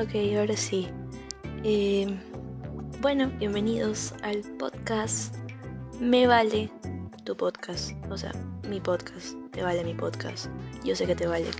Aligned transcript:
Ok, 0.00 0.14
ahora 0.38 0.56
sí. 0.56 0.88
Eh, 1.62 2.06
bueno, 3.02 3.30
bienvenidos 3.38 4.14
al 4.22 4.40
podcast 4.56 5.36
Me 6.00 6.26
Vale 6.26 6.70
tu 7.26 7.36
podcast. 7.36 7.90
O 8.10 8.16
sea, 8.16 8.32
mi 8.66 8.80
podcast. 8.80 9.34
Te 9.52 9.62
vale 9.62 9.84
mi 9.84 9.92
podcast. 9.92 10.46
Yo 10.84 10.96
sé 10.96 11.06
que 11.06 11.14
te 11.14 11.26
vale. 11.26 11.50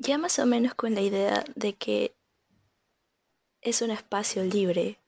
Ya 0.00 0.18
más 0.18 0.40
o 0.40 0.46
menos 0.46 0.74
con 0.74 0.96
la 0.96 1.02
idea 1.02 1.44
de 1.54 1.74
que 1.74 2.16
es 3.60 3.80
un 3.80 3.92
espacio 3.92 4.42
libre, 4.42 4.98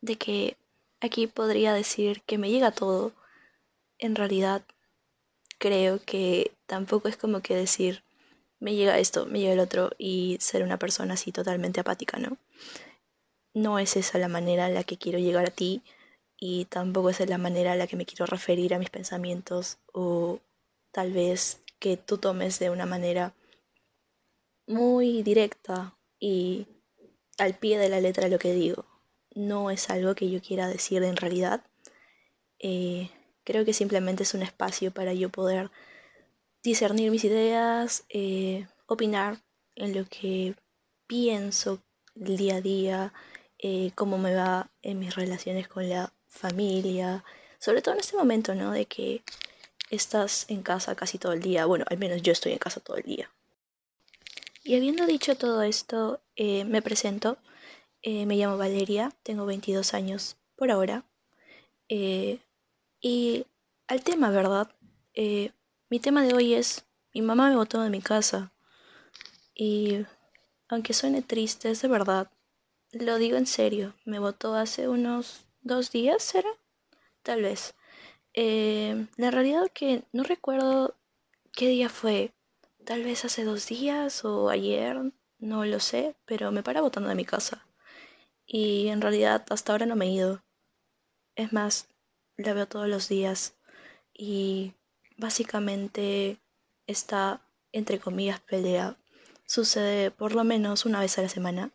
de 0.00 0.14
que 0.14 0.56
aquí 1.00 1.26
podría 1.26 1.74
decir 1.74 2.22
que 2.22 2.38
me 2.38 2.52
llega 2.52 2.70
todo, 2.70 3.10
en 3.98 4.14
realidad 4.14 4.62
creo 5.58 6.00
que 6.04 6.52
tampoco 6.66 7.08
es 7.08 7.16
como 7.16 7.40
que 7.40 7.54
decir 7.54 8.02
me 8.60 8.74
llega 8.74 8.98
esto, 8.98 9.26
me 9.26 9.40
llega 9.40 9.52
el 9.52 9.60
otro 9.60 9.90
y 9.98 10.38
ser 10.40 10.62
una 10.62 10.78
persona 10.78 11.14
así 11.14 11.32
totalmente 11.32 11.80
apática, 11.80 12.18
¿no? 12.18 12.38
No 13.54 13.78
es 13.78 13.96
esa 13.96 14.18
la 14.18 14.28
manera 14.28 14.66
en 14.66 14.74
la 14.74 14.84
que 14.84 14.98
quiero 14.98 15.18
llegar 15.18 15.46
a 15.46 15.50
ti 15.50 15.82
y 16.38 16.66
tampoco 16.66 17.10
es 17.10 17.26
la 17.28 17.38
manera 17.38 17.72
en 17.72 17.78
la 17.78 17.86
que 17.86 17.96
me 17.96 18.06
quiero 18.06 18.26
referir 18.26 18.74
a 18.74 18.78
mis 18.78 18.90
pensamientos 18.90 19.78
o 19.92 20.40
tal 20.92 21.12
vez 21.12 21.62
que 21.78 21.96
tú 21.96 22.18
tomes 22.18 22.58
de 22.58 22.70
una 22.70 22.86
manera 22.86 23.34
muy 24.66 25.22
directa 25.22 25.96
y 26.18 26.66
al 27.38 27.54
pie 27.54 27.78
de 27.78 27.88
la 27.88 28.00
letra 28.00 28.28
lo 28.28 28.38
que 28.38 28.52
digo. 28.52 28.84
No 29.34 29.70
es 29.70 29.90
algo 29.90 30.14
que 30.14 30.30
yo 30.30 30.40
quiera 30.40 30.68
decir 30.68 31.02
en 31.02 31.16
realidad. 31.16 31.62
Eh, 32.58 33.10
creo 33.44 33.64
que 33.64 33.74
simplemente 33.74 34.22
es 34.22 34.34
un 34.34 34.42
espacio 34.42 34.90
para 34.92 35.12
yo 35.12 35.28
poder 35.28 35.70
discernir 36.66 37.12
mis 37.12 37.22
ideas, 37.22 38.04
eh, 38.08 38.66
opinar 38.86 39.38
en 39.76 39.94
lo 39.94 40.04
que 40.06 40.56
pienso 41.06 41.80
el 42.16 42.36
día 42.36 42.56
a 42.56 42.60
día, 42.60 43.12
eh, 43.58 43.92
cómo 43.94 44.18
me 44.18 44.34
va 44.34 44.68
en 44.82 44.98
mis 44.98 45.14
relaciones 45.14 45.68
con 45.68 45.88
la 45.88 46.12
familia, 46.26 47.24
sobre 47.60 47.82
todo 47.82 47.94
en 47.94 48.00
este 48.00 48.16
momento, 48.16 48.56
¿no? 48.56 48.72
De 48.72 48.86
que 48.86 49.22
estás 49.90 50.46
en 50.48 50.62
casa 50.62 50.96
casi 50.96 51.18
todo 51.18 51.32
el 51.34 51.40
día, 51.40 51.66
bueno, 51.66 51.84
al 51.88 51.98
menos 51.98 52.20
yo 52.22 52.32
estoy 52.32 52.50
en 52.52 52.58
casa 52.58 52.80
todo 52.80 52.96
el 52.96 53.04
día. 53.04 53.30
Y 54.64 54.74
habiendo 54.74 55.06
dicho 55.06 55.36
todo 55.36 55.62
esto, 55.62 56.20
eh, 56.34 56.64
me 56.64 56.82
presento, 56.82 57.38
me 58.04 58.36
llamo 58.36 58.56
Valeria, 58.56 59.12
tengo 59.24 59.46
22 59.46 59.92
años 59.94 60.36
por 60.54 60.70
ahora, 60.70 61.04
y 61.88 63.46
al 63.88 64.04
tema, 64.04 64.30
¿verdad? 64.30 64.70
Mi 65.88 66.00
tema 66.00 66.24
de 66.24 66.34
hoy 66.34 66.54
es, 66.54 66.84
mi 67.14 67.22
mamá 67.22 67.48
me 67.48 67.54
botó 67.54 67.80
de 67.80 67.90
mi 67.90 68.00
casa. 68.00 68.52
Y 69.54 70.04
aunque 70.66 70.92
suene 70.92 71.22
triste, 71.22 71.70
es 71.70 71.80
de 71.80 71.86
verdad. 71.86 72.28
Lo 72.90 73.18
digo 73.18 73.36
en 73.36 73.46
serio. 73.46 73.94
Me 74.04 74.18
botó 74.18 74.56
hace 74.56 74.88
unos 74.88 75.46
dos 75.60 75.92
días, 75.92 76.24
¿será? 76.24 76.48
Tal 77.22 77.42
vez. 77.42 77.74
Eh, 78.34 79.06
la 79.16 79.30
realidad 79.30 79.70
que 79.72 80.02
no 80.10 80.24
recuerdo 80.24 80.96
qué 81.52 81.68
día 81.68 81.88
fue. 81.88 82.32
Tal 82.84 83.04
vez 83.04 83.24
hace 83.24 83.44
dos 83.44 83.68
días 83.68 84.24
o 84.24 84.50
ayer, 84.50 85.12
no 85.38 85.64
lo 85.64 85.78
sé, 85.78 86.16
pero 86.24 86.50
me 86.50 86.64
para 86.64 86.80
botando 86.80 87.10
de 87.10 87.14
mi 87.14 87.24
casa. 87.24 87.64
Y 88.44 88.88
en 88.88 89.00
realidad 89.00 89.46
hasta 89.50 89.70
ahora 89.70 89.86
no 89.86 89.94
me 89.94 90.06
he 90.06 90.10
ido. 90.10 90.42
Es 91.36 91.52
más, 91.52 91.86
la 92.36 92.54
veo 92.54 92.66
todos 92.66 92.88
los 92.88 93.08
días. 93.08 93.54
Y 94.12 94.74
básicamente 95.16 96.38
esta, 96.86 97.40
entre 97.72 97.98
comillas, 97.98 98.40
pelea 98.40 98.96
sucede 99.46 100.10
por 100.10 100.34
lo 100.34 100.44
menos 100.44 100.84
una 100.84 101.00
vez 101.00 101.18
a 101.18 101.22
la 101.22 101.28
semana 101.28 101.70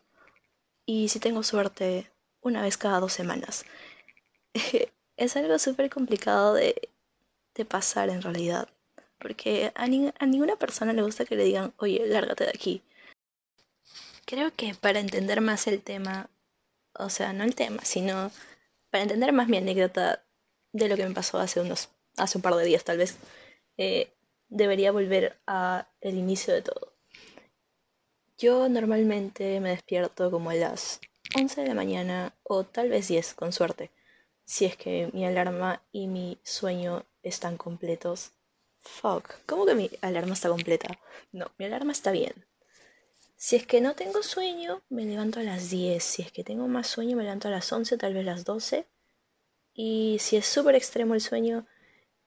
y 0.86 1.08
si 1.08 1.20
tengo 1.20 1.42
suerte, 1.42 2.10
una 2.40 2.62
vez 2.62 2.76
cada 2.76 3.00
dos 3.00 3.12
semanas. 3.12 3.64
es 5.16 5.36
algo 5.36 5.58
súper 5.58 5.90
complicado 5.90 6.54
de, 6.54 6.88
pasar 7.68 8.08
en 8.08 8.22
realidad, 8.22 8.68
porque 9.18 9.72
a, 9.76 9.84
a 9.84 10.26
ninguna 10.26 10.56
persona 10.56 10.92
le 10.92 11.02
gusta 11.02 11.24
que 11.24 11.36
le 11.36 11.44
digan, 11.44 11.72
oye, 11.76 12.04
lárgate 12.06 12.44
de 12.44 12.50
aquí. 12.50 12.82
Creo 14.24 14.52
que 14.56 14.74
para 14.74 14.98
entender 14.98 15.40
más 15.40 15.66
el 15.68 15.80
tema, 15.80 16.28
o 16.94 17.08
sea, 17.08 17.32
no 17.32 17.44
el 17.44 17.54
tema, 17.54 17.84
sino 17.84 18.32
para 18.90 19.02
entender 19.02 19.32
más 19.32 19.48
mi 19.48 19.58
anécdota 19.58 20.24
de 20.72 20.88
lo 20.88 20.96
que 20.96 21.06
me 21.06 21.14
pasó 21.14 21.38
hace 21.38 21.60
unos 21.60 21.88
hace 22.16 22.38
un 22.38 22.42
par 22.42 22.54
de 22.54 22.64
días 22.64 22.84
tal 22.84 22.98
vez, 22.98 23.16
eh, 23.76 24.12
debería 24.48 24.92
volver 24.92 25.38
a 25.46 25.88
el 26.00 26.16
inicio 26.16 26.52
de 26.54 26.62
todo. 26.62 26.92
Yo 28.38 28.68
normalmente 28.68 29.60
me 29.60 29.70
despierto 29.70 30.30
como 30.30 30.50
a 30.50 30.54
las 30.54 31.00
11 31.36 31.62
de 31.62 31.68
la 31.68 31.74
mañana 31.74 32.34
o 32.42 32.64
tal 32.64 32.90
vez 32.90 33.08
10 33.08 33.34
con 33.34 33.52
suerte, 33.52 33.90
si 34.44 34.64
es 34.64 34.76
que 34.76 35.10
mi 35.12 35.24
alarma 35.24 35.82
y 35.92 36.06
mi 36.06 36.38
sueño 36.42 37.04
están 37.22 37.56
completos. 37.56 38.32
Fuck, 38.80 39.34
¿cómo 39.46 39.64
que 39.64 39.74
mi 39.74 39.90
alarma 40.00 40.34
está 40.34 40.48
completa? 40.48 40.98
No, 41.30 41.52
mi 41.56 41.66
alarma 41.66 41.92
está 41.92 42.10
bien. 42.10 42.44
Si 43.36 43.56
es 43.56 43.66
que 43.66 43.80
no 43.80 43.94
tengo 43.94 44.22
sueño, 44.22 44.82
me 44.88 45.04
levanto 45.04 45.40
a 45.40 45.42
las 45.42 45.70
10. 45.70 46.02
Si 46.02 46.22
es 46.22 46.30
que 46.30 46.44
tengo 46.44 46.68
más 46.68 46.86
sueño, 46.86 47.16
me 47.16 47.24
levanto 47.24 47.48
a 47.48 47.50
las 47.50 47.72
11, 47.72 47.96
tal 47.96 48.14
vez 48.14 48.24
las 48.24 48.44
12. 48.44 48.86
Y 49.74 50.18
si 50.20 50.36
es 50.36 50.46
súper 50.46 50.74
extremo 50.74 51.14
el 51.14 51.20
sueño, 51.20 51.66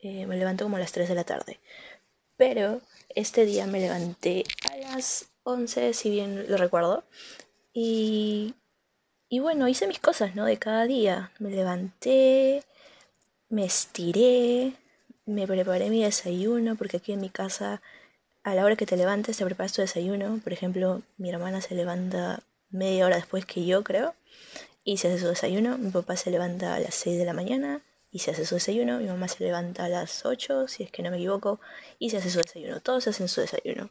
eh, 0.06 0.28
me 0.28 0.38
levanto 0.38 0.66
como 0.66 0.78
a 0.78 0.80
las 0.80 0.92
3 0.92 1.10
de 1.10 1.16
la 1.16 1.24
tarde. 1.24 1.60
Pero 2.38 2.82
este 3.10 3.46
día 3.46 3.66
me 3.66 3.80
levanté 3.80 4.44
a 4.72 4.78
las 4.78 5.32
11, 5.44 5.94
si 5.94 6.12
bien 6.12 6.46
lo 6.48 6.58
recuerdo. 6.58 7.04
Y, 7.74 8.54
y 9.30 9.40
bueno, 9.40 9.68
hice 9.68 9.88
mis 9.88 10.00
cosas, 10.00 10.36
¿no? 10.36 10.46
De 10.46 10.58
cada 10.58 10.86
día. 10.86 11.32
Me 11.40 11.50
levanté, 11.50 12.64
me 13.50 13.66
estiré, 13.66 14.74
me 15.26 15.48
preparé 15.48 15.90
mi 15.90 16.04
desayuno, 16.04 16.76
porque 16.76 16.98
aquí 16.98 17.14
en 17.14 17.22
mi 17.22 17.30
casa, 17.30 17.82
a 18.44 18.54
la 18.54 18.64
hora 18.64 18.76
que 18.76 18.86
te 18.86 18.98
levantes, 18.98 19.38
te 19.38 19.46
preparas 19.46 19.74
tu 19.74 19.82
desayuno. 19.82 20.40
Por 20.44 20.54
ejemplo, 20.54 21.02
mi 21.18 21.32
hermana 21.32 21.62
se 21.62 21.74
levanta 21.74 22.44
media 22.70 23.08
hora 23.08 23.16
después 23.16 23.46
que 23.46 23.66
yo, 23.66 23.84
creo, 23.84 24.14
y 24.84 24.98
se 24.98 25.08
hace 25.08 25.20
su 25.20 25.28
desayuno. 25.30 25.80
Mi 25.80 25.90
papá 25.90 26.16
se 26.16 26.30
levanta 26.30 26.76
a 26.76 26.80
las 26.80 26.94
6 26.94 27.18
de 27.18 27.26
la 27.26 27.34
mañana 27.34 27.82
y 28.16 28.20
se 28.20 28.32
hace 28.32 28.46
su 28.46 28.56
desayuno. 28.56 29.00
Mi 29.00 29.08
mamá 29.08 29.28
se 29.28 29.44
levanta 29.44 29.84
a 29.84 29.90
las 29.90 30.26
8, 30.26 30.70
si 30.70 30.84
es 30.84 30.90
que 30.90 31.04
no 31.04 31.12
me 31.12 31.18
equivoco, 31.18 31.60
y 32.00 32.12
se 32.12 32.18
hace 32.18 32.30
su 32.30 32.40
desayuno. 32.40 32.80
Todos 32.80 33.10
hacen 33.10 33.28
su 33.28 33.42
desayuno, 33.42 33.90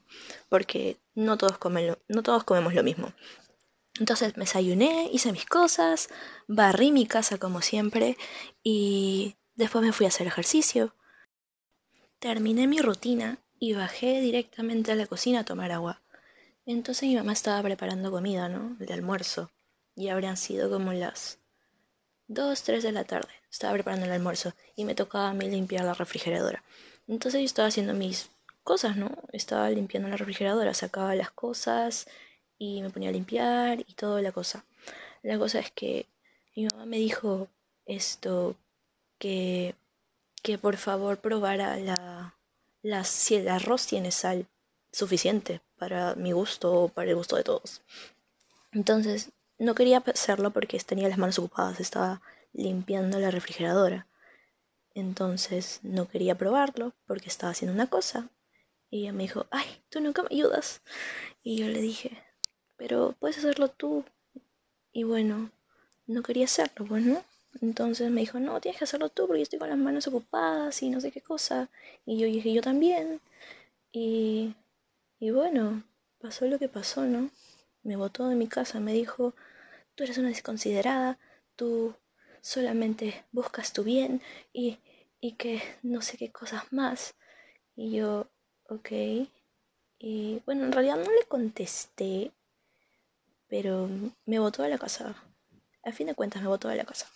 porque 0.49 0.97
no 1.15 1.37
todos, 1.37 1.59
comen 1.59 1.95
no 2.09 2.23
todos 2.23 2.43
comemos 2.43 2.73
lo 2.73 2.83
mismo. 2.83 3.13
Entonces 4.01 4.35
me 4.39 4.45
desayuné, 4.45 5.11
hice 5.13 5.31
mis 5.31 5.45
cosas, 5.45 6.09
barrí 6.49 6.91
mi 6.91 7.05
casa 7.05 7.37
como 7.37 7.61
siempre 7.61 8.17
y 8.63 9.37
después 9.57 9.85
me 9.85 9.93
fui 9.93 10.07
a 10.07 10.09
hacer 10.09 10.27
ejercicio. 10.27 10.95
Terminé 12.19 12.67
mi 12.67 12.81
rutina 12.81 13.41
y 13.59 13.75
bajé 13.75 14.23
directamente 14.23 14.93
a 14.93 14.95
la 14.95 15.07
cocina 15.07 15.41
a 15.41 15.45
tomar 15.45 15.71
agua. 15.71 16.01
Entonces 16.65 17.11
mi 17.11 17.15
mamá 17.15 17.35
estaba 17.35 17.63
preparando 17.63 18.11
comida, 18.11 18.49
¿no? 18.49 18.75
De 18.79 18.95
almuerzo. 18.95 19.51
Y 19.95 20.09
habrían 20.09 20.39
sido 20.39 20.71
como 20.71 20.95
las 20.95 21.44
2, 22.29 22.63
3 22.63 22.83
de 22.83 22.93
la 22.93 23.05
tarde. 23.05 23.29
Estaba 23.51 23.75
preparando 23.75 24.07
el 24.07 24.13
almuerzo 24.13 24.55
y 24.77 24.85
me 24.85 24.95
tocaba 24.95 25.31
a 25.31 25.35
mí 25.35 25.49
limpiar 25.49 25.85
la 25.85 25.95
refrigeradora. 25.95 26.63
Entonces 27.07 27.41
yo 27.41 27.47
estaba 27.47 27.69
haciendo 27.69 27.95
mis 27.95 28.31
cosas, 28.63 28.97
¿no? 28.97 29.11
Estaba 29.33 29.69
limpiando 29.71 30.09
la 30.09 30.17
refrigeradora, 30.17 30.75
sacaba 30.75 31.15
las 31.15 31.31
cosas 31.31 32.07
y 32.59 32.83
me 32.83 32.91
ponía 32.91 33.11
a 33.11 33.13
limpiar 33.13 33.81
y 33.81 33.95
toda 33.95 34.23
la 34.23 34.33
cosa. 34.33 34.65
La 35.23 35.39
cosa 35.39 35.61
es 35.61 35.71
que 35.71 36.07
mi 36.57 36.67
mamá 36.67 36.87
me 36.87 36.99
dijo 36.99 37.49
esto, 37.87 38.57
que, 39.19 39.75
que 40.43 40.59
por 40.59 40.77
favor 40.77 41.19
probara 41.19 41.77
la, 41.77 42.35
la, 42.83 43.05
si 43.05 43.37
el 43.37 43.49
arroz 43.49 43.87
tiene 43.87 44.11
sal 44.11 44.47
suficiente 44.93 45.61
para 45.79 46.15
mi 46.15 46.33
gusto 46.33 46.73
o 46.73 46.89
para 46.89 47.11
el 47.11 47.17
gusto 47.17 47.37
de 47.37 47.45
todos. 47.45 47.83
Entonces 48.73 49.31
no 49.59 49.75
quería 49.75 49.99
hacerlo 49.99 50.51
porque 50.51 50.79
tenía 50.81 51.09
las 51.09 51.19
manos 51.19 51.39
ocupadas, 51.39 51.81
estaba 51.81 52.23
limpiando 52.53 53.19
la 53.19 53.31
refrigeradora. 53.31 54.07
Entonces 54.95 55.81
no 55.83 56.09
quería 56.09 56.37
probarlo 56.37 56.93
porque 57.07 57.29
estaba 57.29 57.51
haciendo 57.51 57.75
una 57.75 57.89
cosa. 57.89 58.29
Y 58.91 59.01
ella 59.03 59.13
me 59.13 59.25
dijo, 59.25 59.47
ay, 59.51 59.67
tú 59.89 60.01
nunca 60.01 60.23
me 60.23 60.29
ayudas. 60.31 60.83
Y 61.43 61.57
yo 61.59 61.67
le 61.69 61.81
dije, 61.81 62.23
pero 62.77 63.15
puedes 63.19 63.39
hacerlo 63.39 63.69
tú. 63.69 64.05
Y 64.93 65.03
bueno, 65.03 65.51
no 66.07 66.23
quería 66.23 66.45
hacerlo, 66.45 66.87
bueno. 66.87 67.25
Entonces 67.61 68.11
me 68.11 68.21
dijo, 68.21 68.39
no, 68.39 68.61
tienes 68.61 68.79
que 68.79 68.85
hacerlo 68.85 69.09
tú 69.09 69.27
porque 69.27 69.43
estoy 69.43 69.59
con 69.59 69.69
las 69.69 69.79
manos 69.79 70.07
ocupadas 70.07 70.83
y 70.83 70.91
no 70.91 71.01
sé 71.01 71.11
qué 71.11 71.21
cosa. 71.21 71.69
Y 72.07 72.19
yo 72.19 72.27
dije, 72.27 72.53
yo 72.53 72.63
también. 72.63 73.21
Y, 73.93 74.55
y 75.19 75.31
bueno, 75.31 75.83
pasó 76.21 76.47
lo 76.47 76.59
que 76.59 76.69
pasó, 76.69 77.05
¿no? 77.05 77.31
Me 77.85 77.97
botó 77.97 78.29
de 78.29 78.35
mi 78.35 78.49
casa, 78.49 78.81
me 78.81 78.95
dijo, 78.95 79.35
tú 79.95 80.05
eres 80.05 80.17
una 80.17 80.29
desconsiderada, 80.29 81.19
tú 81.55 81.95
solamente 82.41 83.25
buscas 83.31 83.75
tu 83.75 83.85
bien 83.85 84.23
y, 84.55 84.79
y 85.21 85.33
que 85.33 85.63
no 85.83 86.01
sé 86.01 86.17
qué 86.17 86.33
cosas 86.33 86.73
más. 86.73 87.15
Y 87.77 87.93
yo, 87.93 88.27
ok. 88.71 88.91
Y 89.99 90.43
bueno, 90.47 90.65
en 90.65 90.73
realidad 90.73 90.97
no 90.97 91.13
le 91.13 91.27
contesté, 91.29 92.33
pero 93.49 93.89
me 94.25 94.39
botó 94.39 94.63
de 94.63 94.71
la 94.71 94.79
casa. 94.79 95.15
A 95.83 95.93
fin 95.93 96.07
de 96.07 96.15
cuentas 96.15 96.41
me 96.41 96.49
botó 96.49 96.69
de 96.69 96.77
la 96.77 96.85
casa. 96.85 97.07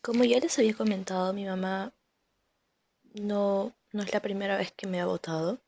Como 0.00 0.24
ya 0.24 0.40
les 0.40 0.58
había 0.58 0.74
comentado, 0.74 1.34
mi 1.34 1.44
mamá 1.44 1.92
no, 3.12 3.74
no 3.92 4.02
es 4.02 4.12
la 4.14 4.20
primera 4.20 4.56
vez 4.56 4.72
que 4.72 4.86
me 4.86 5.02
ha 5.02 5.06
votado. 5.06 5.60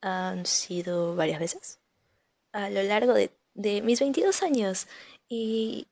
Han 0.00 0.46
sido 0.46 1.14
varias 1.14 1.38
veces 1.38 1.78
a 2.54 2.70
lo 2.70 2.82
largo 2.84 3.12
de, 3.14 3.30
de 3.54 3.82
mis 3.82 4.00
22 4.00 4.42
años. 4.42 4.86
Y, 5.28 5.88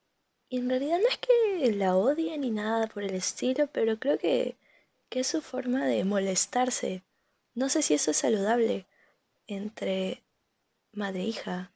y, 0.48 0.58
en 0.58 0.68
realidad 0.70 0.98
no 1.00 1.08
es 1.08 1.18
que 1.18 1.72
la 1.72 1.96
odie 1.96 2.38
ni 2.38 2.50
nada 2.50 2.86
por 2.86 3.02
el 3.02 3.14
estilo, 3.14 3.66
pero 3.66 3.98
creo 3.98 4.16
que, 4.18 4.56
que 5.10 5.20
es 5.20 5.26
su 5.26 5.42
forma 5.42 5.84
de 5.86 6.04
molestarse. 6.04 7.02
No 7.54 7.68
sé 7.68 7.82
si 7.82 7.94
eso 7.94 8.12
es 8.12 8.18
saludable 8.18 8.86
entre 9.46 10.22
madre 10.92 11.22
e 11.22 11.26
hija. 11.26 11.72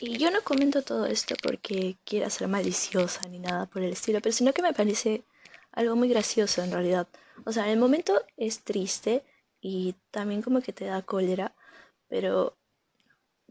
Y 0.00 0.18
yo 0.18 0.30
no 0.30 0.42
comento 0.42 0.82
todo 0.82 1.06
esto 1.06 1.36
porque 1.42 1.96
quiera 2.04 2.28
ser 2.30 2.48
maliciosa 2.48 3.20
ni 3.28 3.38
nada 3.38 3.66
por 3.66 3.82
el 3.82 3.92
estilo, 3.92 4.20
pero 4.20 4.32
sino 4.32 4.52
que 4.52 4.62
me 4.62 4.74
parece 4.74 5.24
algo 5.70 5.94
muy 5.94 6.08
gracioso 6.08 6.62
en 6.64 6.72
realidad. 6.72 7.06
O 7.44 7.52
sea, 7.52 7.66
en 7.66 7.70
el 7.70 7.78
momento 7.78 8.20
es 8.36 8.64
triste 8.64 9.24
y 9.60 9.94
también 10.10 10.42
como 10.42 10.60
que 10.60 10.72
te 10.72 10.86
da 10.86 11.02
cólera, 11.02 11.54
pero 12.08 12.58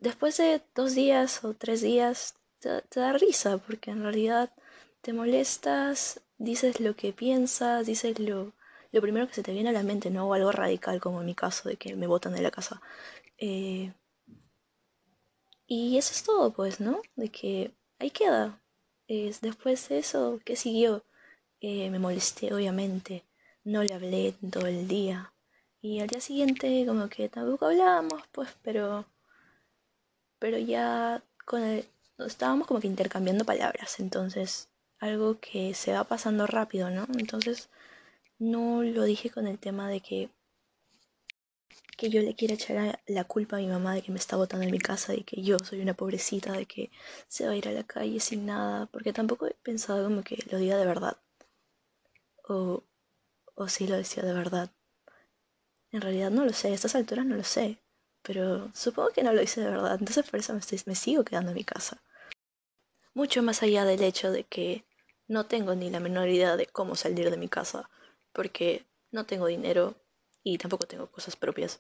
después 0.05 0.37
de 0.37 0.61
dos 0.75 0.93
días 0.93 1.43
o 1.43 1.55
tres 1.55 1.81
días 1.81 2.35
te, 2.59 2.83
da 2.99 3.13
risa 3.13 3.57
porque 3.57 3.89
en 3.89 4.03
realidad 4.03 4.51
te 5.01 5.13
molestas, 5.13 6.21
dices 6.37 6.79
lo 6.79 6.95
que 6.95 7.11
piensas, 7.11 7.87
dices 7.87 8.19
lo, 8.19 8.53
lo 8.91 9.01
primero 9.01 9.27
que 9.27 9.33
se 9.33 9.43
te 9.43 9.51
viene 9.51 9.69
a 9.69 9.79
la 9.79 9.81
mente, 9.81 10.11
¿no? 10.11 10.27
O 10.27 10.33
algo 10.35 10.51
radical 10.51 11.01
como 11.01 11.21
en 11.21 11.25
mi 11.25 11.33
caso 11.33 11.69
de 11.69 11.77
que 11.77 11.95
me 11.95 12.05
botan 12.05 12.33
de 12.33 12.43
la 12.43 12.51
casa. 12.51 12.81
Eh, 13.39 13.93
y 15.65 15.97
eso 15.97 16.13
es 16.13 16.23
todo, 16.23 16.53
pues, 16.53 16.79
¿no? 16.79 17.01
De 17.15 17.29
que 17.29 17.73
ahí 17.97 18.11
queda. 18.11 18.61
Es, 19.07 19.41
después 19.41 19.89
de 19.89 19.97
eso, 19.99 20.39
¿qué 20.45 20.55
siguió? 20.55 21.03
Eh, 21.61 21.89
me 21.89 21.97
molesté, 21.99 22.53
obviamente. 22.53 23.23
No 23.63 23.83
le 23.83 23.93
hablé 23.95 24.35
todo 24.51 24.67
el 24.67 24.87
día. 24.87 25.33
Y 25.81 25.99
al 25.99 26.07
día 26.07 26.21
siguiente, 26.21 26.85
como 26.87 27.09
que 27.09 27.27
tampoco 27.29 27.65
hablábamos, 27.65 28.21
pues, 28.31 28.49
pero. 28.61 29.05
Pero 30.45 30.59
ya 30.59 31.23
con 31.43 31.63
el. 31.63 31.87
Estábamos 32.19 32.67
como 32.67 32.79
que 32.79 32.85
intercambiando 32.85 33.45
palabras. 33.45 33.99
Entonces, 33.99 34.69
algo 34.99 35.39
que 35.39 35.73
se 35.73 35.91
va 35.93 36.03
pasando 36.03 36.45
rápido, 36.45 36.91
¿no? 36.91 37.07
Entonces, 37.17 37.69
no 38.37 38.83
lo 38.83 39.05
dije 39.05 39.31
con 39.31 39.47
el 39.47 39.57
tema 39.57 39.89
de 39.89 40.01
que 40.01 40.29
que 41.97 42.11
yo 42.11 42.21
le 42.21 42.35
quiera 42.35 42.53
echar 42.53 42.99
la 43.07 43.23
culpa 43.23 43.55
a 43.57 43.59
mi 43.59 43.65
mamá 43.67 43.95
de 43.95 44.03
que 44.03 44.11
me 44.11 44.19
está 44.19 44.35
botando 44.35 44.65
en 44.65 44.71
mi 44.71 44.77
casa, 44.77 45.13
de 45.13 45.23
que 45.23 45.41
yo 45.41 45.57
soy 45.57 45.81
una 45.81 45.95
pobrecita, 45.95 46.51
de 46.51 46.67
que 46.67 46.91
se 47.27 47.47
va 47.47 47.53
a 47.53 47.55
ir 47.55 47.67
a 47.67 47.71
la 47.71 47.83
calle 47.83 48.19
sin 48.19 48.45
nada, 48.45 48.85
porque 48.85 49.13
tampoco 49.13 49.47
he 49.47 49.55
pensado 49.63 50.03
como 50.03 50.21
que 50.23 50.37
lo 50.51 50.59
diga 50.59 50.77
de 50.77 50.85
verdad. 50.85 51.17
O, 52.47 52.83
o 53.55 53.67
si 53.67 53.87
lo 53.87 53.97
decía 53.97 54.21
de 54.21 54.33
verdad. 54.33 54.69
En 55.91 56.01
realidad 56.01 56.29
no 56.29 56.45
lo 56.45 56.53
sé, 56.53 56.67
a 56.67 56.73
estas 56.75 56.93
alturas 56.93 57.25
no 57.25 57.35
lo 57.35 57.43
sé, 57.43 57.79
pero 58.25 58.71
supongo 58.73 59.09
que 59.09 59.23
no 59.23 59.33
lo 59.33 59.41
hice 59.41 59.61
de 59.61 59.69
verdad, 59.69 59.97
entonces 59.99 60.29
por 60.29 60.39
eso 60.39 60.53
me, 60.53 60.95
sigo 60.95 61.23
quedando 61.23 61.51
en 61.51 61.55
mi 61.55 61.63
casa. 61.63 62.01
Mucho 63.13 63.43
más 63.43 63.61
allá 63.63 63.85
del 63.85 64.03
hecho 64.03 64.31
de 64.31 64.43
que 64.43 64.83
no 65.27 65.45
tengo 65.45 65.75
ni 65.75 65.89
la 65.89 65.99
menor 65.99 66.27
idea 66.27 66.57
de 66.57 66.65
cómo 66.65 66.95
salir 66.95 67.29
de 67.29 67.37
mi 67.37 67.47
casa, 67.47 67.89
porque 68.33 68.85
no 69.11 69.25
tengo 69.25 69.47
dinero, 69.47 69.95
y 70.43 70.57
tampoco 70.57 70.85
tengo 70.85 71.07
cosas 71.07 71.35
propias. 71.35 71.79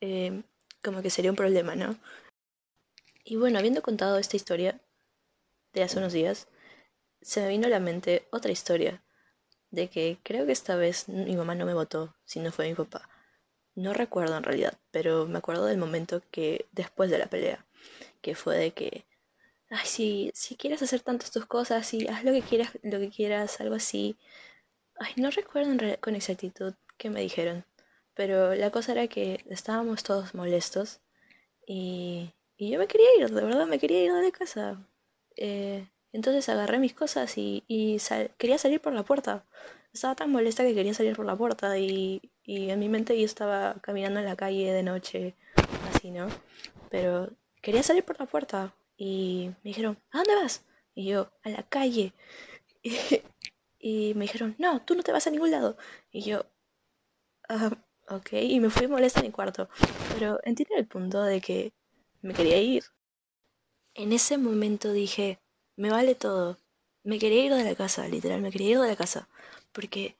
Eh, 0.00 0.42
como 0.82 1.02
que 1.02 1.10
sería 1.10 1.30
un 1.30 1.36
problema, 1.36 1.74
¿no? 1.74 1.98
Y 3.24 3.36
bueno, 3.36 3.58
habiendo 3.58 3.82
contado 3.82 4.18
esta 4.18 4.36
historia 4.36 4.80
de 5.72 5.82
hace 5.82 5.98
unos 5.98 6.12
días, 6.12 6.48
se 7.22 7.40
me 7.40 7.48
vino 7.48 7.66
a 7.66 7.70
la 7.70 7.80
mente 7.80 8.28
otra 8.30 8.52
historia 8.52 9.02
de 9.70 9.88
que 9.88 10.18
creo 10.22 10.46
que 10.46 10.52
esta 10.52 10.76
vez 10.76 11.08
mi 11.08 11.36
mamá 11.36 11.54
no 11.54 11.66
me 11.66 11.74
votó, 11.74 12.14
sino 12.24 12.52
fue 12.52 12.68
mi 12.68 12.74
papá. 12.74 13.08
No 13.76 13.92
recuerdo 13.92 14.36
en 14.36 14.42
realidad, 14.42 14.74
pero 14.90 15.26
me 15.26 15.38
acuerdo 15.38 15.66
del 15.66 15.78
momento 15.78 16.20
que 16.32 16.66
después 16.72 17.10
de 17.10 17.18
la 17.18 17.26
pelea, 17.26 17.64
que 18.22 18.34
fue 18.34 18.56
de 18.56 18.72
que, 18.72 19.06
ay, 19.70 19.86
si, 19.86 20.30
si 20.34 20.56
quieres 20.56 20.82
hacer 20.82 21.00
tantas 21.02 21.30
tus 21.32 21.46
cosas, 21.46 21.92
y 21.94 22.08
haz 22.08 22.24
lo 22.24 22.32
que 22.32 22.42
quieras, 22.42 22.72
lo 22.82 22.98
que 23.00 23.10
quieras, 23.10 23.60
algo 23.60 23.76
así. 23.76 24.16
Ay, 24.98 25.14
no 25.16 25.30
recuerdo 25.30 25.72
con 26.00 26.16
exactitud 26.16 26.74
qué 26.98 27.10
me 27.10 27.20
dijeron, 27.22 27.64
pero 28.14 28.54
la 28.54 28.70
cosa 28.72 28.92
era 28.92 29.08
que 29.08 29.44
estábamos 29.50 30.02
todos 30.04 30.34
molestos 30.34 31.00
y, 31.66 32.32
y 32.56 32.70
yo 32.70 32.78
me 32.78 32.88
quería 32.88 33.08
ir, 33.20 33.30
de 33.30 33.42
verdad 33.44 33.66
me 33.66 33.78
quería 33.78 34.04
ir 34.04 34.12
de 34.14 34.32
casa. 34.32 34.86
Eh, 35.36 35.88
entonces 36.12 36.48
agarré 36.48 36.78
mis 36.78 36.94
cosas 36.94 37.38
y, 37.38 37.64
y 37.68 37.98
quería 38.38 38.58
salir 38.58 38.80
por 38.80 38.92
la 38.94 39.04
puerta. 39.04 39.44
Estaba 39.96 40.14
tan 40.14 40.30
molesta 40.30 40.62
que 40.62 40.74
quería 40.74 40.92
salir 40.92 41.16
por 41.16 41.24
la 41.24 41.36
puerta 41.36 41.78
y, 41.78 42.20
y 42.44 42.68
en 42.68 42.78
mi 42.78 42.90
mente 42.90 43.18
yo 43.18 43.24
estaba 43.24 43.76
caminando 43.80 44.20
en 44.20 44.26
la 44.26 44.36
calle 44.36 44.70
de 44.70 44.82
noche, 44.82 45.34
así, 45.88 46.10
¿no? 46.10 46.28
Pero 46.90 47.30
quería 47.62 47.82
salir 47.82 48.04
por 48.04 48.20
la 48.20 48.26
puerta 48.26 48.74
y 48.98 49.52
me 49.64 49.70
dijeron, 49.70 49.96
¿a 50.10 50.18
dónde 50.18 50.34
vas? 50.34 50.66
Y 50.94 51.06
yo, 51.06 51.30
a 51.42 51.48
la 51.48 51.62
calle. 51.62 52.12
Y, 53.78 54.14
me 54.14 54.22
dijeron, 54.22 54.56
no, 54.58 54.82
tú 54.82 54.96
no 54.96 55.02
te 55.02 55.12
vas 55.12 55.26
a 55.28 55.30
ningún 55.30 55.52
lado. 55.52 55.76
Y 56.10 56.22
yo, 56.22 56.44
ah, 57.48 57.70
ok, 58.08 58.32
y 58.32 58.58
me 58.58 58.68
fui 58.68 58.88
molesta 58.88 59.20
en 59.20 59.26
mi 59.26 59.32
cuarto. 59.32 59.68
Pero 60.12 60.40
entiendo 60.42 60.74
el 60.76 60.86
punto 60.86 61.22
de 61.22 61.40
que 61.40 61.72
me 62.20 62.34
quería 62.34 62.60
ir. 62.60 62.84
En 63.94 64.12
ese 64.12 64.38
momento 64.38 64.92
dije, 64.92 65.38
me 65.76 65.90
vale 65.90 66.16
todo. 66.16 66.58
Me 67.04 67.20
quería 67.20 67.44
ir 67.44 67.54
de 67.54 67.62
la 67.62 67.76
casa, 67.76 68.08
literal, 68.08 68.40
me 68.40 68.50
quería 68.50 68.70
ir 68.70 68.80
de 68.80 68.88
la 68.88 68.96
casa. 68.96 69.28
Porque 69.76 70.16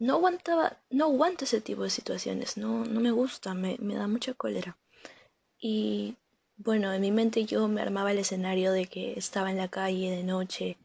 no 0.00 0.14
aguantaba, 0.14 0.78
no 0.90 1.04
aguanto 1.06 1.44
ese 1.44 1.60
tipo 1.60 1.82
de 1.84 1.90
situaciones, 1.90 2.56
no, 2.56 2.84
no 2.84 3.00
me 3.00 3.12
gusta, 3.12 3.54
me, 3.54 3.76
me 3.78 3.94
da 3.94 4.08
mucha 4.08 4.34
cólera. 4.34 4.76
Y 5.58 6.16
bueno, 6.58 6.92
en 6.92 7.00
mi 7.02 7.12
mente 7.12 7.44
yo 7.44 7.68
me 7.68 7.82
armaba 7.82 8.10
el 8.12 8.18
escenario 8.18 8.72
de 8.72 8.86
que 8.86 9.14
estaba 9.16 9.50
en 9.50 9.58
la 9.58 9.68
calle 9.68 10.10
de 10.10 10.24
noche, 10.24 10.76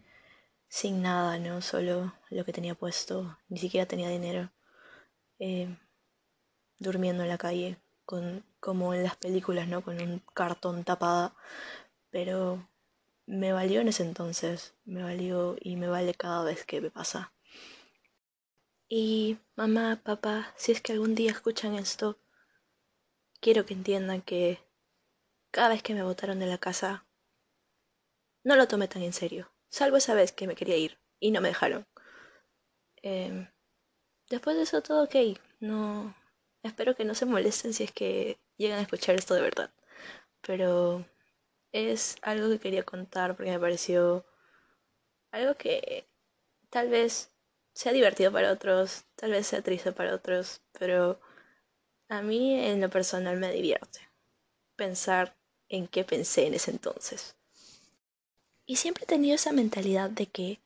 sin 0.68 1.02
nada, 1.02 1.40
¿no? 1.40 1.62
Solo 1.62 2.14
lo 2.30 2.46
que 2.46 2.54
tenía 2.54 2.76
puesto, 2.76 3.38
ni 3.50 3.58
siquiera 3.58 3.88
tenía 3.88 4.10
dinero. 4.10 4.52
Eh, 5.40 5.68
durmiendo 6.80 7.24
en 7.24 7.30
la 7.30 7.38
calle, 7.38 7.78
con, 8.06 8.44
como 8.60 8.94
en 8.94 9.04
las 9.04 9.16
películas, 9.16 9.68
¿no? 9.68 9.82
Con 9.82 10.02
un 10.02 10.22
cartón 10.34 10.84
tapada. 10.84 11.34
Pero 12.12 12.68
me 13.26 13.54
valió 13.54 13.82
en 13.82 13.88
ese 13.90 14.04
entonces, 14.04 14.74
me 14.86 15.04
valió 15.04 15.56
y 15.62 15.78
me 15.78 15.88
vale 15.88 16.14
cada 16.14 16.44
vez 16.44 16.66
que 16.66 16.82
me 16.82 16.92
pasa. 16.92 17.32
Y 18.94 19.38
mamá, 19.56 20.02
papá, 20.04 20.54
si 20.58 20.74
es 20.74 20.82
que 20.82 20.92
algún 20.92 21.16
día 21.16 21.32
escuchan 21.32 21.76
esto, 21.76 22.20
quiero 23.40 23.66
que 23.66 23.74
entiendan 23.74 24.22
que 24.22 24.60
cada 25.50 25.70
vez 25.70 25.82
que 25.82 25.94
me 25.94 26.04
botaron 26.04 26.40
de 26.40 26.48
la 26.48 26.58
casa, 26.58 27.06
no 28.44 28.58
lo 28.58 28.68
tomé 28.68 28.90
tan 28.90 29.02
en 29.02 29.14
serio, 29.14 29.50
salvo 29.70 29.96
esa 29.96 30.14
vez 30.14 30.34
que 30.34 30.46
me 30.46 30.56
quería 30.56 30.76
ir 30.76 31.00
y 31.22 31.32
no 31.32 31.40
me 31.40 31.48
dejaron. 31.48 31.88
Em, 32.98 33.48
después 34.30 34.58
de 34.58 34.64
eso 34.64 34.82
todo 34.82 35.06
ok, 35.06 35.16
no, 35.62 36.14
Espero 36.62 36.94
que 36.94 37.06
no 37.06 37.16
se 37.16 37.26
molesten 37.26 37.74
si 37.74 37.86
es 37.86 37.94
que 37.94 38.40
llegan 38.58 38.80
a 38.80 38.84
escuchar 38.84 39.16
esto 39.16 39.34
de 39.36 39.42
verdad. 39.42 39.72
Pero 40.42 41.06
es 41.72 42.18
algo 42.22 42.50
que 42.50 42.60
quería 42.60 42.84
contar 42.84 43.38
porque 43.38 43.52
me 43.52 43.60
pareció 43.60 44.26
algo 45.32 45.56
que 45.56 46.08
tal 46.70 46.90
vez 46.90 47.31
sea 47.82 47.94
divertido 47.94 48.32
para 48.32 48.52
otros, 48.52 49.06
tal 49.16 49.32
vez 49.32 49.48
sea 49.48 49.64
triste 49.64 49.92
para 49.92 50.14
otros, 50.14 50.62
pero 50.78 51.20
a 52.10 52.22
mí 52.22 52.60
en 52.64 52.80
lo 52.80 52.92
personal 52.92 53.38
me 53.38 53.52
divierte 53.52 54.08
pensar 54.76 55.36
en 55.68 55.88
qué 55.88 56.04
pensé 56.04 56.46
en 56.46 56.54
ese 56.54 56.70
entonces. 56.70 57.36
Y 58.68 58.76
siempre 58.76 59.06
he 59.06 59.08
tenido 59.08 59.34
esa 59.34 59.52
mentalidad 59.52 60.12
de 60.12 60.28
que 60.28 60.62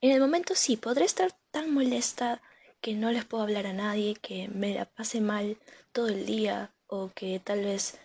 en 0.00 0.12
el 0.12 0.20
momento 0.20 0.54
sí, 0.54 0.76
podré 0.76 1.04
estar 1.04 1.32
tan 1.50 1.74
molesta 1.74 2.40
que 2.80 2.94
no 2.94 3.10
les 3.10 3.24
puedo 3.24 3.42
hablar 3.42 3.66
a 3.66 3.72
nadie, 3.72 4.14
que 4.14 4.46
me 4.46 4.74
la 4.74 4.84
pase 4.84 5.20
mal 5.20 5.58
todo 5.90 6.06
el 6.06 6.24
día 6.24 6.72
o 6.86 7.10
que 7.16 7.40
tal 7.40 7.64
vez, 7.64 7.98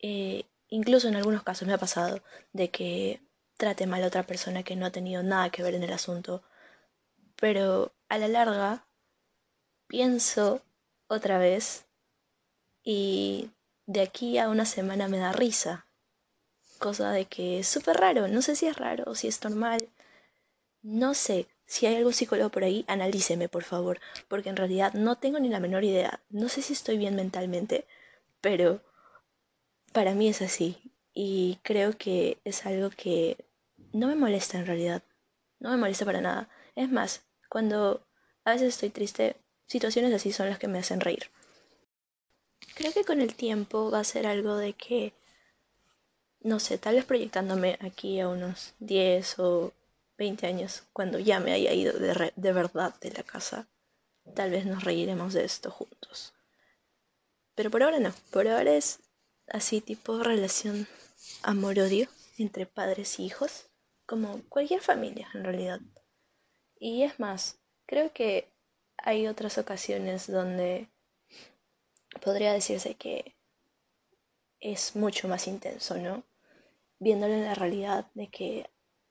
eh, 0.00 0.44
incluso 0.68 1.08
en 1.08 1.16
algunos 1.16 1.44
casos 1.44 1.66
me 1.66 1.72
ha 1.72 1.78
pasado, 1.78 2.22
de 2.52 2.68
que 2.68 3.22
trate 3.56 3.86
mal 3.86 4.02
a 4.04 4.08
otra 4.08 4.26
persona 4.26 4.64
que 4.64 4.76
no 4.76 4.84
ha 4.84 4.92
tenido 4.92 5.22
nada 5.22 5.48
que 5.48 5.62
ver 5.62 5.74
en 5.74 5.82
el 5.82 5.94
asunto. 5.94 6.42
Pero 7.36 7.92
a 8.08 8.18
la 8.18 8.28
larga 8.28 8.86
pienso 9.86 10.62
otra 11.08 11.38
vez 11.38 11.86
y 12.82 13.50
de 13.86 14.00
aquí 14.00 14.38
a 14.38 14.48
una 14.48 14.64
semana 14.64 15.08
me 15.08 15.18
da 15.18 15.32
risa. 15.32 15.86
Cosa 16.78 17.10
de 17.10 17.26
que 17.26 17.60
es 17.60 17.68
súper 17.68 17.96
raro, 17.96 18.28
no 18.28 18.42
sé 18.42 18.56
si 18.56 18.66
es 18.66 18.76
raro 18.76 19.04
o 19.06 19.14
si 19.14 19.28
es 19.28 19.42
normal. 19.42 19.88
No 20.82 21.14
sé, 21.14 21.46
si 21.66 21.86
hay 21.86 21.96
algún 21.96 22.12
psicólogo 22.12 22.50
por 22.50 22.64
ahí, 22.64 22.84
analíceme, 22.86 23.48
por 23.48 23.64
favor, 23.64 24.00
porque 24.28 24.50
en 24.50 24.56
realidad 24.56 24.92
no 24.94 25.16
tengo 25.16 25.38
ni 25.38 25.48
la 25.48 25.60
menor 25.60 25.84
idea. 25.84 26.20
No 26.30 26.48
sé 26.48 26.62
si 26.62 26.72
estoy 26.72 26.96
bien 26.98 27.16
mentalmente, 27.16 27.86
pero 28.40 28.82
para 29.92 30.14
mí 30.14 30.28
es 30.28 30.42
así 30.42 30.92
y 31.12 31.58
creo 31.62 31.96
que 31.96 32.38
es 32.44 32.66
algo 32.66 32.90
que 32.90 33.44
no 33.92 34.06
me 34.06 34.14
molesta 34.14 34.58
en 34.58 34.66
realidad, 34.66 35.02
no 35.58 35.70
me 35.70 35.76
molesta 35.76 36.04
para 36.04 36.20
nada. 36.20 36.48
Es 36.76 36.90
más, 36.90 37.24
cuando 37.48 38.06
a 38.44 38.52
veces 38.52 38.68
estoy 38.68 38.90
triste, 38.90 39.36
situaciones 39.66 40.12
así 40.14 40.32
son 40.32 40.48
las 40.48 40.58
que 40.58 40.68
me 40.68 40.78
hacen 40.78 41.00
reír. 41.00 41.30
Creo 42.74 42.92
que 42.92 43.04
con 43.04 43.20
el 43.20 43.34
tiempo 43.34 43.90
va 43.90 44.00
a 44.00 44.04
ser 44.04 44.26
algo 44.26 44.56
de 44.56 44.74
que, 44.74 45.12
no 46.40 46.60
sé, 46.60 46.78
tal 46.78 46.96
vez 46.96 47.04
proyectándome 47.04 47.78
aquí 47.80 48.20
a 48.20 48.28
unos 48.28 48.74
10 48.78 49.38
o 49.38 49.72
20 50.18 50.46
años, 50.46 50.82
cuando 50.92 51.18
ya 51.18 51.40
me 51.40 51.52
haya 51.52 51.72
ido 51.72 51.92
de, 51.92 52.32
de 52.34 52.52
verdad 52.52 52.94
de 53.00 53.10
la 53.10 53.22
casa, 53.22 53.66
tal 54.34 54.50
vez 54.50 54.66
nos 54.66 54.84
reiremos 54.84 55.34
de 55.34 55.44
esto 55.44 55.70
juntos. 55.70 56.34
Pero 57.54 57.70
por 57.70 57.82
ahora 57.82 57.98
no, 57.98 58.12
por 58.30 58.46
ahora 58.48 58.74
es 58.74 59.00
así 59.48 59.80
tipo 59.80 60.22
relación 60.22 60.86
amor-odio 61.42 62.08
entre 62.38 62.66
padres 62.66 63.18
y 63.18 63.24
hijos, 63.24 63.66
como 64.04 64.42
cualquier 64.48 64.80
familia 64.80 65.28
en 65.34 65.44
realidad. 65.44 65.80
Y 66.78 67.02
es 67.02 67.18
más, 67.18 67.58
creo 67.86 68.12
que 68.12 68.48
hay 68.98 69.26
otras 69.26 69.58
ocasiones 69.58 70.30
donde 70.30 70.88
podría 72.22 72.52
decirse 72.52 72.94
que 72.94 73.34
es 74.60 74.96
mucho 74.96 75.28
más 75.28 75.46
intenso, 75.46 75.96
¿no? 75.96 76.22
Viéndolo 76.98 77.34
en 77.34 77.44
la 77.44 77.54
realidad 77.54 78.06
de 78.14 78.28
que 78.28 78.68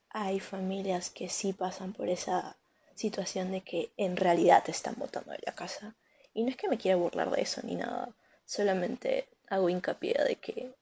hay 0.10 0.39
familias 0.39 1.10
que 1.10 1.29
sí 1.29 1.53
pasan 1.53 1.93
por 1.93 2.10
esa 2.10 2.57
situación 2.95 3.51
de 3.51 3.62
que 3.62 3.91
en 3.98 4.17
realidad 4.17 4.63
te 4.63 4.72
están 4.72 4.95
botando 4.98 5.31
de 5.31 5.43
la 5.45 5.53
casa. 5.53 5.95
Y 6.34 6.43
no 6.43 6.50
es 6.50 6.57
que 6.57 6.69
me 6.69 6.77
quiera 6.77 6.98
burlar 6.98 7.29
de 7.31 7.41
eso 7.41 7.62
ni 7.63 7.75
nada, 7.75 8.10
solamente 8.45 9.27
hago 9.50 9.69
hincapié 9.69 10.15
de 10.24 10.36
que 10.38 10.74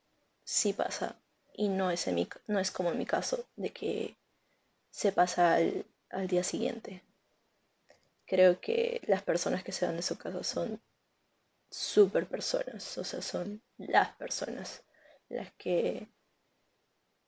sí 0.44 0.72
pasa 0.72 1.16
y 1.56 1.68
no 1.68 1.90
es, 1.90 2.06
en 2.06 2.16
mi, 2.16 2.28
no 2.46 2.58
es 2.58 2.70
como 2.70 2.90
en 2.90 2.98
mi 2.98 3.06
caso 3.06 3.44
de 3.56 3.70
que 3.70 4.16
se 4.90 5.12
pasa 5.12 5.54
al, 5.54 5.84
al 6.14 6.28
día 6.28 6.44
siguiente. 6.44 7.02
Creo 8.26 8.60
que 8.60 9.02
las 9.06 9.22
personas 9.22 9.62
que 9.62 9.72
se 9.72 9.86
van 9.86 9.96
de 9.96 10.02
su 10.02 10.16
casa 10.16 10.42
son 10.42 10.80
super 11.70 12.26
personas, 12.26 12.96
o 12.98 13.04
sea, 13.04 13.20
son 13.20 13.62
las 13.78 14.10
personas 14.16 14.84
las 15.28 15.52
que 15.54 16.08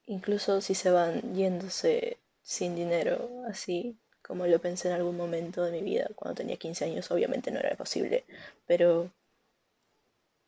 incluso 0.07 0.61
si 0.61 0.75
se 0.75 0.91
van 0.91 1.35
yéndose 1.35 2.19
sin 2.43 2.75
dinero, 2.75 3.43
así 3.49 3.99
como 4.23 4.47
lo 4.47 4.61
pensé 4.61 4.89
en 4.89 4.95
algún 4.95 5.17
momento 5.17 5.65
de 5.65 5.73
mi 5.73 5.83
vida, 5.83 6.09
cuando 6.15 6.37
tenía 6.37 6.57
15 6.57 6.85
años, 6.85 7.11
obviamente 7.11 7.51
no 7.51 7.59
era 7.61 7.77
posible, 7.77 8.25
pero 8.67 9.11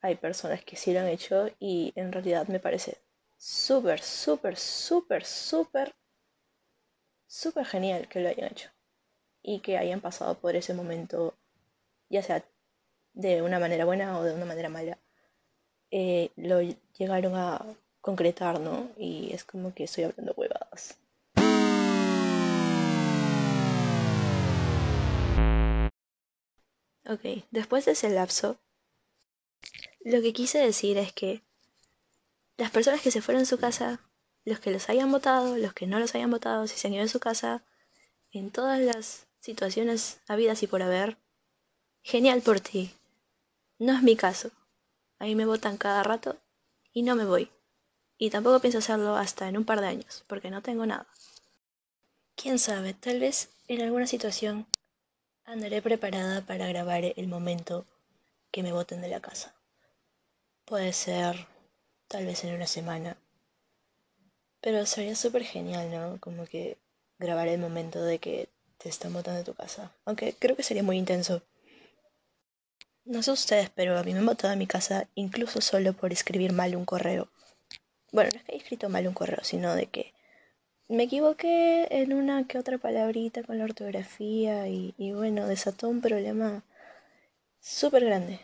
hay 0.00 0.16
personas 0.16 0.64
que 0.64 0.76
sí 0.76 0.92
lo 0.92 1.00
han 1.00 1.08
hecho 1.08 1.50
y 1.58 1.92
en 1.96 2.12
realidad 2.12 2.46
me 2.48 2.60
parece 2.60 2.98
súper, 3.36 4.00
súper, 4.00 4.56
súper, 4.56 5.24
súper, 5.24 5.94
súper 7.28 7.66
genial 7.66 8.08
que 8.08 8.20
lo 8.20 8.28
hayan 8.28 8.50
hecho 8.50 8.70
y 9.42 9.60
que 9.60 9.78
hayan 9.78 10.00
pasado 10.00 10.34
por 10.36 10.56
ese 10.56 10.74
momento, 10.74 11.34
ya 12.08 12.22
sea 12.22 12.44
de 13.12 13.42
una 13.42 13.60
manera 13.60 13.84
buena 13.84 14.18
o 14.18 14.24
de 14.24 14.34
una 14.34 14.44
manera 14.44 14.68
mala, 14.68 14.98
eh, 15.90 16.30
lo 16.36 16.60
llegaron 16.98 17.36
a 17.36 17.64
concretar, 18.00 18.58
¿no? 18.60 18.90
Y 18.96 19.32
es 19.32 19.44
como 19.44 19.74
que 19.74 19.84
estoy 19.84 20.04
hablando 20.04 20.34
huevadas. 20.36 20.98
Ok, 27.06 27.44
después 27.50 27.86
de 27.86 27.92
ese 27.92 28.10
lapso, 28.10 28.58
lo 30.00 30.20
que 30.20 30.34
quise 30.34 30.58
decir 30.58 30.98
es 30.98 31.12
que 31.12 31.42
las 32.58 32.70
personas 32.70 33.00
que 33.00 33.10
se 33.10 33.22
fueron 33.22 33.42
a 33.42 33.46
su 33.46 33.58
casa, 33.58 34.07
los 34.48 34.60
que 34.60 34.70
los 34.70 34.88
hayan 34.88 35.12
votado, 35.12 35.56
los 35.56 35.72
que 35.74 35.86
no 35.86 35.98
los 35.98 36.14
hayan 36.14 36.30
votado, 36.30 36.66
si 36.66 36.76
se 36.76 36.88
han 36.88 36.94
ido 36.94 37.04
a 37.04 37.08
su 37.08 37.20
casa, 37.20 37.62
en 38.32 38.50
todas 38.50 38.80
las 38.80 39.26
situaciones 39.40 40.20
habidas 40.26 40.62
y 40.62 40.66
por 40.66 40.82
haber, 40.82 41.18
genial 42.02 42.42
por 42.42 42.60
ti. 42.60 42.94
No 43.78 43.92
es 43.92 44.02
mi 44.02 44.16
caso. 44.16 44.50
Ahí 45.18 45.34
me 45.34 45.46
votan 45.46 45.76
cada 45.76 46.02
rato 46.02 46.36
y 46.92 47.02
no 47.02 47.14
me 47.14 47.24
voy. 47.24 47.50
Y 48.16 48.30
tampoco 48.30 48.60
pienso 48.60 48.78
hacerlo 48.78 49.16
hasta 49.16 49.48
en 49.48 49.56
un 49.56 49.64
par 49.64 49.80
de 49.80 49.86
años, 49.86 50.24
porque 50.26 50.50
no 50.50 50.62
tengo 50.62 50.84
nada. 50.86 51.06
Quién 52.34 52.58
sabe, 52.58 52.94
tal 52.94 53.20
vez 53.20 53.50
en 53.68 53.82
alguna 53.82 54.06
situación 54.06 54.66
andaré 55.44 55.82
preparada 55.82 56.40
para 56.42 56.66
grabar 56.66 57.04
el 57.04 57.28
momento 57.28 57.86
que 58.50 58.62
me 58.62 58.72
voten 58.72 59.00
de 59.00 59.08
la 59.08 59.20
casa. 59.20 59.54
Puede 60.64 60.92
ser 60.92 61.46
tal 62.08 62.26
vez 62.26 62.44
en 62.44 62.54
una 62.54 62.66
semana. 62.66 63.16
Pero 64.60 64.84
sería 64.86 65.14
súper 65.14 65.44
genial, 65.44 65.90
¿no? 65.90 66.18
Como 66.20 66.46
que 66.46 66.76
grabar 67.18 67.48
el 67.48 67.60
momento 67.60 68.02
de 68.02 68.18
que 68.18 68.48
te 68.78 68.88
están 68.88 69.12
botando 69.12 69.38
de 69.38 69.44
tu 69.44 69.54
casa. 69.54 69.92
Aunque 70.04 70.34
creo 70.38 70.56
que 70.56 70.62
sería 70.62 70.82
muy 70.82 70.96
intenso. 70.96 71.42
No 73.04 73.22
sé 73.22 73.30
ustedes, 73.32 73.70
pero 73.70 73.98
a 73.98 74.02
mí 74.02 74.12
me 74.12 74.18
han 74.18 74.26
botado 74.26 74.50
de 74.50 74.56
mi 74.56 74.66
casa 74.66 75.08
incluso 75.14 75.60
solo 75.60 75.92
por 75.92 76.12
escribir 76.12 76.52
mal 76.52 76.76
un 76.76 76.84
correo. 76.84 77.28
Bueno, 78.12 78.30
no 78.32 78.38
es 78.38 78.44
que 78.44 78.52
haya 78.52 78.62
escrito 78.62 78.88
mal 78.88 79.06
un 79.06 79.14
correo, 79.14 79.42
sino 79.42 79.74
de 79.74 79.86
que 79.86 80.12
me 80.88 81.04
equivoqué 81.04 81.86
en 81.90 82.12
una 82.12 82.46
que 82.46 82.58
otra 82.58 82.78
palabrita 82.78 83.42
con 83.42 83.58
la 83.58 83.64
ortografía 83.64 84.68
y, 84.68 84.94
y 84.96 85.12
bueno, 85.12 85.46
desató 85.46 85.88
un 85.88 86.00
problema 86.00 86.64
súper 87.60 88.04
grande. 88.04 88.40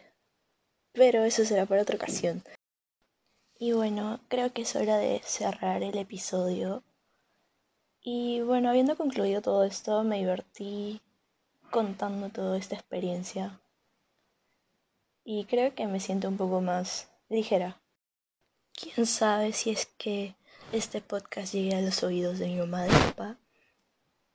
Pero 0.92 1.24
eso 1.24 1.44
será 1.44 1.66
para 1.66 1.82
otra 1.82 1.96
ocasión. 1.96 2.42
Y 3.64 3.72
bueno, 3.72 4.20
creo 4.28 4.52
que 4.52 4.60
es 4.60 4.76
hora 4.76 4.98
de 4.98 5.22
cerrar 5.24 5.82
el 5.82 5.96
episodio. 5.96 6.82
Y 8.02 8.42
bueno, 8.42 8.68
habiendo 8.68 8.94
concluido 8.94 9.40
todo 9.40 9.64
esto, 9.64 10.04
me 10.04 10.18
divertí 10.18 11.00
contando 11.70 12.28
toda 12.28 12.58
esta 12.58 12.74
experiencia 12.74 13.58
y 15.24 15.46
creo 15.46 15.74
que 15.74 15.86
me 15.86 15.98
siento 15.98 16.28
un 16.28 16.36
poco 16.36 16.60
más 16.60 17.08
ligera. 17.30 17.80
Quién 18.74 19.06
sabe 19.06 19.54
si 19.54 19.70
es 19.70 19.86
que 19.96 20.34
este 20.70 21.00
podcast 21.00 21.54
llegue 21.54 21.74
a 21.74 21.80
los 21.80 22.02
oídos 22.02 22.38
de 22.38 22.48
mi 22.48 22.56
mamá 22.56 22.86
y 22.86 22.90
papá. 22.90 23.38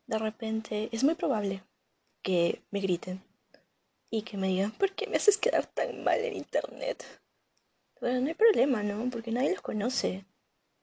De 0.07 0.17
repente 0.17 0.89
es 0.91 1.03
muy 1.03 1.13
probable 1.13 1.61
que 2.23 2.63
me 2.71 2.79
griten 2.79 3.23
y 4.09 4.23
que 4.23 4.37
me 4.37 4.47
digan, 4.47 4.71
¿por 4.71 4.91
qué 4.93 5.05
me 5.05 5.17
haces 5.17 5.37
quedar 5.37 5.67
tan 5.67 6.03
mal 6.03 6.17
en 6.17 6.35
internet? 6.35 7.05
Bueno, 8.01 8.21
no 8.21 8.27
hay 8.27 8.33
problema, 8.33 8.81
¿no? 8.83 9.09
Porque 9.09 9.31
nadie 9.31 9.51
los 9.51 9.61
conoce. 9.61 10.25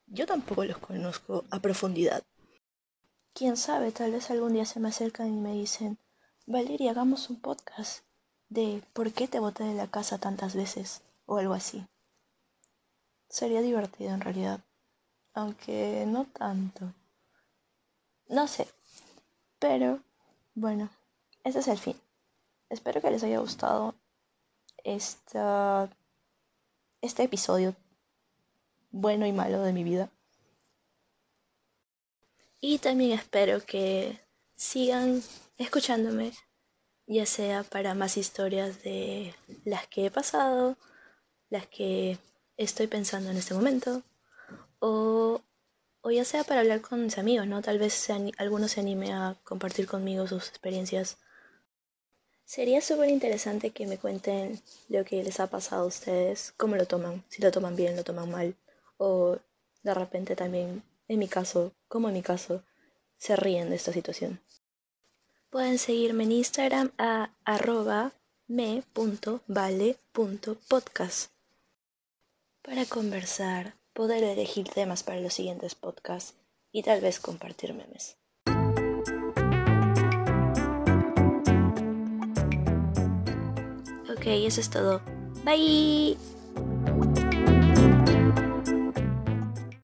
Yo 0.06 0.26
tampoco 0.26 0.64
los 0.64 0.78
conozco 0.78 1.44
a 1.50 1.60
profundidad. 1.60 2.22
Quién 3.32 3.56
sabe, 3.56 3.92
tal 3.92 4.12
vez 4.12 4.30
algún 4.30 4.52
día 4.52 4.64
se 4.64 4.80
me 4.80 4.88
acercan 4.88 5.28
y 5.28 5.40
me 5.40 5.52
dicen, 5.52 5.98
Valeria, 6.46 6.90
hagamos 6.92 7.28
un 7.28 7.40
podcast 7.40 8.04
de 8.48 8.82
por 8.92 9.12
qué 9.12 9.28
te 9.28 9.40
boté 9.40 9.64
de 9.64 9.74
la 9.74 9.90
casa 9.90 10.18
tantas 10.18 10.54
veces 10.54 11.02
o 11.26 11.38
algo 11.38 11.54
así. 11.54 11.84
Sería 13.28 13.60
divertido 13.60 14.14
en 14.14 14.20
realidad, 14.20 14.60
aunque 15.34 16.04
no 16.06 16.26
tanto. 16.26 16.92
No 18.28 18.46
sé, 18.46 18.68
pero 19.58 20.00
bueno, 20.54 20.88
ese 21.44 21.58
es 21.60 21.68
el 21.68 21.78
fin. 21.78 22.00
Espero 22.68 23.00
que 23.00 23.10
les 23.10 23.22
haya 23.22 23.40
gustado 23.40 23.94
esta, 24.84 25.90
este 27.06 27.22
episodio 27.24 27.74
bueno 28.90 29.26
y 29.26 29.32
malo 29.32 29.62
de 29.62 29.72
mi 29.72 29.84
vida. 29.84 30.10
Y 32.60 32.78
también 32.78 33.12
espero 33.12 33.64
que 33.64 34.20
sigan 34.54 35.22
escuchándome 35.58 36.32
ya 37.06 37.26
sea 37.26 37.62
para 37.62 37.94
más 37.94 38.16
historias 38.16 38.82
de 38.82 39.34
las 39.64 39.86
que 39.86 40.06
he 40.06 40.10
pasado, 40.10 40.76
las 41.50 41.66
que 41.66 42.18
estoy 42.56 42.86
pensando 42.88 43.30
en 43.30 43.36
este 43.36 43.54
momento, 43.54 44.02
o, 44.80 45.40
o 46.00 46.10
ya 46.10 46.24
sea 46.24 46.44
para 46.44 46.60
hablar 46.60 46.80
con 46.80 47.04
mis 47.04 47.18
amigos, 47.18 47.46
¿no? 47.46 47.62
Tal 47.62 47.78
vez 47.78 47.94
se, 47.94 48.32
alguno 48.38 48.68
se 48.68 48.80
anime 48.80 49.12
a 49.12 49.36
compartir 49.44 49.86
conmigo 49.86 50.26
sus 50.26 50.48
experiencias. 50.48 51.18
Sería 52.46 52.80
súper 52.80 53.10
interesante 53.10 53.72
que 53.72 53.86
me 53.88 53.98
cuenten 53.98 54.62
lo 54.88 55.04
que 55.04 55.24
les 55.24 55.40
ha 55.40 55.48
pasado 55.48 55.82
a 55.82 55.86
ustedes, 55.86 56.54
cómo 56.56 56.76
lo 56.76 56.86
toman, 56.86 57.24
si 57.28 57.42
lo 57.42 57.50
toman 57.50 57.74
bien, 57.74 57.96
lo 57.96 58.04
toman 58.04 58.30
mal, 58.30 58.54
o 58.98 59.36
de 59.82 59.92
repente 59.92 60.36
también, 60.36 60.84
en 61.08 61.18
mi 61.18 61.26
caso, 61.26 61.72
como 61.88 62.06
en 62.06 62.14
mi 62.14 62.22
caso, 62.22 62.62
se 63.18 63.34
ríen 63.34 63.68
de 63.68 63.76
esta 63.76 63.92
situación. 63.92 64.40
Pueden 65.50 65.78
seguirme 65.78 66.22
en 66.22 66.32
Instagram 66.32 66.92
a 66.98 67.30
arroba 67.44 68.12
me.vale.podcast 68.46 71.32
para 72.62 72.84
conversar, 72.84 73.74
poder 73.92 74.22
elegir 74.22 74.68
temas 74.68 75.02
para 75.02 75.20
los 75.20 75.34
siguientes 75.34 75.74
podcasts 75.74 76.34
y 76.70 76.84
tal 76.84 77.00
vez 77.00 77.18
compartir 77.18 77.74
memes. 77.74 78.18
Eso 84.34 84.60
es 84.60 84.70
todo. 84.70 85.00
Bye. 85.44 86.16
Bye. 86.84 87.05